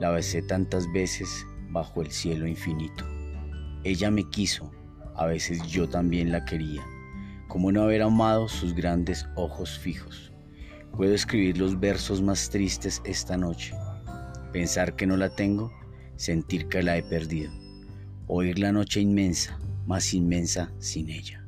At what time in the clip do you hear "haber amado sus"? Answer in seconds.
7.82-8.74